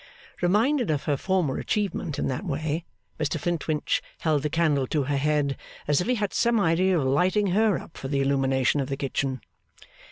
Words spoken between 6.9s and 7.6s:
of lighting